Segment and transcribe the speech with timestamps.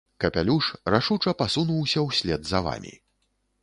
[0.23, 2.93] Капялюш рашуча пасунуўся ўслед за вамі.